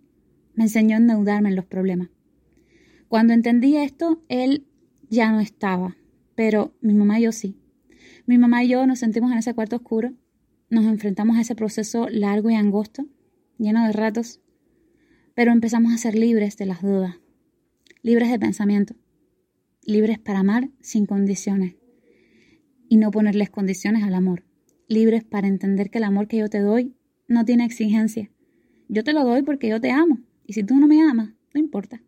Me 0.54 0.66
enseñó 0.66 0.96
a 0.96 1.00
endeudarme 1.00 1.50
en 1.50 1.56
los 1.56 1.66
problemas. 1.66 2.10
Cuando 3.08 3.34
entendí 3.34 3.78
esto, 3.78 4.22
él 4.28 4.68
ya 5.10 5.32
no 5.32 5.40
estaba. 5.40 5.96
Pero 6.36 6.76
mi 6.82 6.94
mamá 6.94 7.20
y 7.20 7.24
yo 7.24 7.32
sí. 7.32 7.58
Mi 8.26 8.38
mamá 8.38 8.64
y 8.64 8.70
yo 8.70 8.86
nos 8.86 9.00
sentimos 9.00 9.32
en 9.32 9.38
ese 9.38 9.54
cuarto 9.54 9.78
oscuro. 9.78 10.14
Nos 10.70 10.86
enfrentamos 10.86 11.38
a 11.38 11.42
ese 11.42 11.56
proceso 11.56 12.10
largo 12.10 12.50
y 12.50 12.56
angosto, 12.56 13.06
lleno 13.58 13.86
de 13.88 13.94
ratos. 13.94 14.42
Pero 15.34 15.52
empezamos 15.52 15.94
a 15.94 15.98
ser 15.98 16.16
libres 16.16 16.58
de 16.58 16.66
las 16.66 16.82
dudas. 16.82 17.16
Libres 18.02 18.30
de 18.30 18.40
pensamiento. 18.40 18.96
Libres 19.84 20.20
para 20.20 20.40
amar 20.40 20.70
sin 20.82 21.06
condiciones. 21.06 21.76
Y 22.90 22.98
no 22.98 23.12
ponerles 23.12 23.50
condiciones 23.50 24.04
al 24.04 24.16
amor. 24.16 24.44
Libres 24.90 25.24
para 25.24 25.48
entender 25.48 25.90
que 25.90 26.00
el 26.00 26.04
amor 26.04 26.28
que 26.28 26.38
yo 26.38 26.50
te 26.50 26.60
doy 26.60 26.94
no 27.28 27.46
tiene 27.46 27.66
exigencia. 27.66 28.30
Yo 28.90 29.04
te 29.04 29.14
lo 29.14 29.24
doy 29.24 29.44
porque 29.44 29.70
yo 29.70 29.80
te 29.80 29.92
amo. 29.92 30.20
Y 30.46 30.54
si 30.54 30.64
tú 30.64 30.76
no 30.76 30.88
me 30.88 31.02
amas, 31.02 31.34
no 31.54 31.60
importa. 31.60 32.02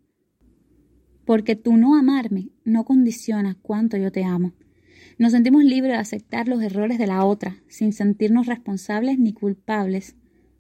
Porque 1.29 1.55
tú 1.55 1.77
no 1.77 1.93
amarme 1.93 2.49
no 2.65 2.85
condiciona 2.85 3.55
cuánto 3.61 3.97
yo 3.97 4.11
te 4.11 4.23
amo. 4.23 4.53
Nos 5.19 5.31
sentimos 5.31 5.63
libres 5.63 5.93
de 5.93 5.99
aceptar 5.99 6.47
los 6.47 6.63
errores 6.63 6.97
de 6.97 7.05
la 7.05 7.23
otra, 7.23 7.61
sin 7.67 7.93
sentirnos 7.93 8.47
responsables 8.47 9.19
ni 9.19 9.33
culpables. 9.33 10.15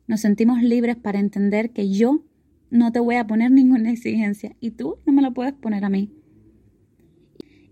Nos 0.05 0.21
sentimos 0.21 0.61
libres 0.61 0.95
para 0.95 1.19
entender 1.19 1.71
que 1.71 1.89
yo 1.89 2.23
no 2.69 2.91
te 2.91 2.99
voy 2.99 3.15
a 3.15 3.25
poner 3.25 3.49
ninguna 3.49 3.89
exigencia 3.89 4.55
y 4.59 4.69
tú 4.69 4.99
no 5.07 5.13
me 5.13 5.23
la 5.23 5.31
puedes 5.31 5.53
poner 5.53 5.83
a 5.85 5.89
mí. 5.89 6.11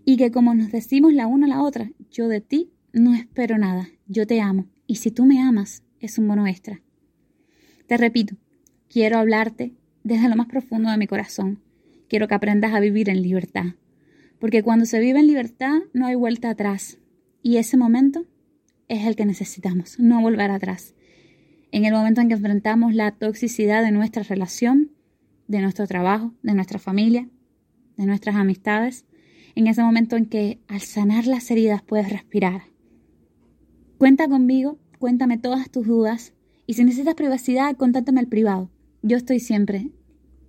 Y 0.04 0.16
que 0.16 0.32
como 0.32 0.52
nos 0.56 0.72
decimos 0.72 1.12
la 1.12 1.28
una 1.28 1.46
a 1.46 1.50
la 1.50 1.62
otra, 1.62 1.92
yo 2.10 2.26
de 2.26 2.40
ti 2.40 2.72
no 2.92 3.14
espero 3.14 3.58
nada, 3.58 3.86
yo 4.08 4.26
te 4.26 4.40
amo, 4.40 4.66
y 4.88 4.96
si 4.96 5.12
tú 5.12 5.24
me 5.24 5.40
amas, 5.40 5.84
es 6.00 6.18
un 6.18 6.26
bono 6.26 6.48
extra. 6.48 6.82
Te 7.86 7.96
repito, 7.96 8.34
quiero 8.88 9.18
hablarte 9.18 9.76
desde 10.02 10.28
lo 10.28 10.34
más 10.34 10.48
profundo 10.48 10.90
de 10.90 10.98
mi 10.98 11.06
corazón. 11.06 11.60
Quiero 12.08 12.28
que 12.28 12.34
aprendas 12.34 12.74
a 12.74 12.80
vivir 12.80 13.08
en 13.08 13.22
libertad. 13.22 13.74
Porque 14.38 14.62
cuando 14.62 14.86
se 14.86 15.00
vive 15.00 15.20
en 15.20 15.26
libertad 15.26 15.78
no 15.92 16.06
hay 16.06 16.14
vuelta 16.14 16.50
atrás. 16.50 16.98
Y 17.42 17.56
ese 17.56 17.76
momento 17.76 18.26
es 18.88 19.06
el 19.06 19.16
que 19.16 19.26
necesitamos, 19.26 19.98
no 19.98 20.20
volver 20.20 20.50
atrás. 20.50 20.94
En 21.70 21.84
el 21.84 21.92
momento 21.92 22.20
en 22.20 22.28
que 22.28 22.34
enfrentamos 22.34 22.94
la 22.94 23.12
toxicidad 23.12 23.82
de 23.82 23.92
nuestra 23.92 24.22
relación, 24.22 24.92
de 25.46 25.60
nuestro 25.60 25.86
trabajo, 25.86 26.34
de 26.42 26.54
nuestra 26.54 26.78
familia, 26.78 27.28
de 27.96 28.06
nuestras 28.06 28.36
amistades, 28.36 29.04
en 29.54 29.66
ese 29.66 29.82
momento 29.82 30.16
en 30.16 30.26
que 30.26 30.60
al 30.68 30.80
sanar 30.80 31.26
las 31.26 31.50
heridas 31.50 31.82
puedes 31.82 32.10
respirar. 32.10 32.62
Cuenta 33.98 34.28
conmigo 34.28 34.78
Cuéntame 34.98 35.38
todas 35.38 35.70
tus 35.70 35.86
dudas 35.86 36.32
y 36.66 36.74
si 36.74 36.84
necesitas 36.84 37.14
privacidad, 37.14 37.76
contáctame 37.76 38.18
al 38.18 38.26
privado. 38.26 38.68
Yo 39.02 39.16
estoy 39.16 39.38
siempre, 39.38 39.92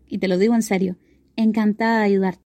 y 0.08 0.18
te 0.18 0.28
lo 0.28 0.40
digo 0.40 0.56
en 0.56 0.64
serio, 0.64 0.98
encantada 1.44 2.00
de 2.00 2.06
ayudarte. 2.06 2.38